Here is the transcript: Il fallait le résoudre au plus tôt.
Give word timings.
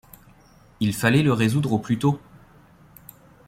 Il 0.79 0.95
fallait 0.95 1.21
le 1.21 1.31
résoudre 1.31 1.73
au 1.73 1.77
plus 1.77 1.99
tôt. 1.99 2.19